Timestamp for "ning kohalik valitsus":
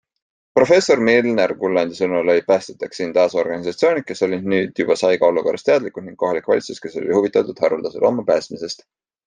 6.09-6.83